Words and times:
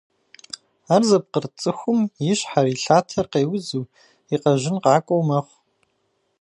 Ар 0.93 1.01
зыпкъырыт 1.09 1.53
цӀыхум 1.61 1.99
и 2.31 2.33
щхьэр, 2.39 2.65
и 2.73 2.75
лъатэр 2.83 3.25
къеузу, 3.31 3.89
и 4.33 4.35
къэжьын 4.41 4.77
къакӀуэу 4.83 5.27
мэхъу. 5.27 5.57